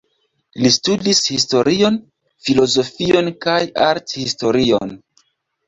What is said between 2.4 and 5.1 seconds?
filozofion kaj arthistorion.